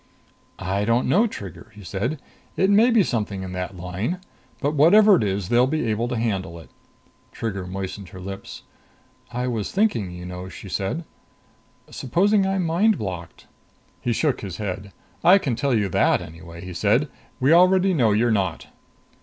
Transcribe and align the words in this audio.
"I 0.57 0.83
don't 0.83 1.07
know, 1.07 1.27
Trigger," 1.27 1.71
he 1.75 1.83
said. 1.83 2.19
"It 2.57 2.71
may 2.71 2.89
be 2.89 3.03
something 3.03 3.43
in 3.43 3.51
that 3.51 3.77
line. 3.77 4.17
But 4.59 4.73
whatever 4.73 5.15
it 5.15 5.21
is, 5.23 5.49
they'll 5.49 5.67
be 5.67 5.85
able 5.91 6.07
to 6.07 6.17
handle 6.17 6.57
it." 6.57 6.71
Trigger 7.31 7.67
moistened 7.67 8.09
her 8.09 8.19
lips, 8.19 8.63
"I 9.31 9.47
was 9.47 9.71
thinking, 9.71 10.09
you 10.09 10.25
know," 10.25 10.49
she 10.49 10.69
said. 10.69 11.05
"Supposing 11.91 12.47
I'm 12.47 12.65
mind 12.65 12.97
blocked." 12.97 13.45
He 14.01 14.11
shook 14.11 14.41
his 14.41 14.57
head. 14.57 14.91
"I 15.23 15.37
can 15.37 15.55
tell 15.55 15.75
you 15.75 15.87
that, 15.89 16.19
anyway," 16.19 16.65
he 16.65 16.73
said. 16.73 17.07
"We 17.39 17.53
already 17.53 17.93
know 17.93 18.11
you're 18.11 18.31
not." 18.31 18.65